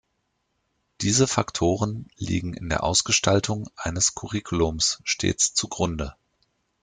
[1.01, 6.15] Diese Faktoren liegen der Ausgestaltung eines Curriculums stets zugrunde.